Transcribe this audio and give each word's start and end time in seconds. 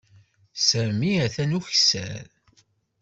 Sami 0.67 1.11
atan 1.25 1.51
ukessar. 1.57 2.27